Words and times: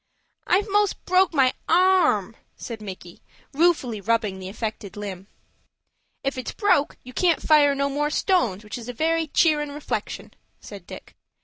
"I've 0.47 0.67
most 0.67 1.05
broke 1.05 1.31
my 1.31 1.53
arm," 1.69 2.35
said 2.57 2.81
Micky, 2.81 3.21
ruefully, 3.53 4.01
rubbing 4.01 4.39
the 4.39 4.49
affected 4.49 4.97
limb. 4.97 5.27
"If 6.23 6.39
it's 6.39 6.53
broke 6.53 6.97
you 7.03 7.13
can't 7.13 7.39
fire 7.39 7.75
no 7.75 7.87
more 7.87 8.09
stones, 8.09 8.63
which 8.63 8.79
is 8.79 8.89
a 8.89 8.93
very 8.93 9.27
cheerin' 9.27 9.71
reflection," 9.71 10.33
said 10.59 10.87
Dick. 10.87 11.15